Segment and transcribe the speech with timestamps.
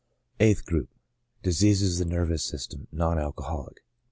[0.39, 0.89] Eighth Group:
[1.43, 3.83] Diseases of the Nervous System {Non Al coholic.)